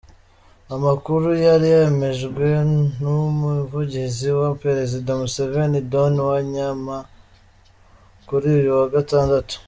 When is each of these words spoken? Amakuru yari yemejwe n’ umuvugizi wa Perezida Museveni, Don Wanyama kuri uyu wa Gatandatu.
Amakuru 0.75 1.27
yari 1.45 1.67
yemejwe 1.75 2.47
n’ 3.01 3.03
umuvugizi 3.17 4.27
wa 4.39 4.49
Perezida 4.63 5.09
Museveni, 5.19 5.77
Don 5.91 6.13
Wanyama 6.29 6.97
kuri 8.27 8.47
uyu 8.59 8.71
wa 8.79 8.87
Gatandatu. 8.95 9.55